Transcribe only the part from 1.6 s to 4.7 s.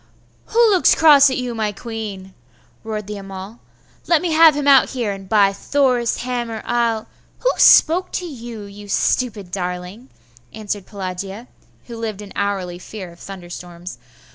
queen?' roared the Amal. 'Let me have him